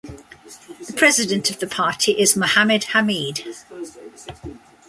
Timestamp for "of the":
1.51-1.67